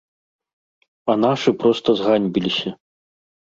А 1.11 1.17
нашы 1.25 1.55
проста 1.61 1.89
зганьбіліся. 2.01 2.69